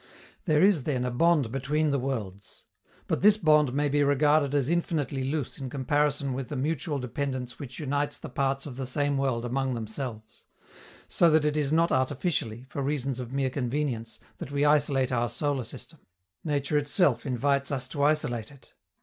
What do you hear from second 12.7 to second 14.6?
reasons of mere convenience, that